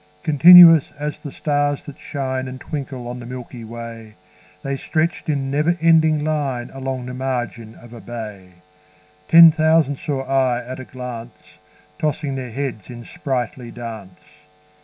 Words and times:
Continuous 0.23 0.93
as 0.97 1.19
the 1.19 1.31
stars 1.31 1.83
that 1.85 1.99
shine 1.99 2.47
And 2.47 2.59
twinkle 2.59 3.07
on 3.07 3.19
the 3.19 3.25
milky 3.27 3.63
way, 3.63 4.15
The 4.63 4.75
stretched 4.75 5.29
in 5.29 5.51
never 5.51 5.77
ending 5.79 6.23
line 6.23 6.71
Along 6.73 7.05
the 7.05 7.13
margin 7.13 7.75
of 7.75 7.93
a 7.93 8.01
bay: 8.01 8.53
Ten 9.27 9.51
thousand 9.51 9.99
saw 9.99 10.23
I 10.23 10.57
at 10.65 10.79
a 10.79 10.85
glance, 10.85 11.59
Tossing 11.99 12.33
their 12.33 12.49
heads 12.49 12.89
in 12.89 13.05
sprightly 13.05 13.69
dance. 13.69 14.17